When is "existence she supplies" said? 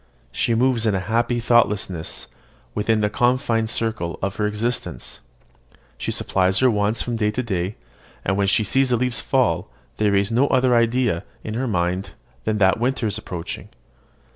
4.47-6.57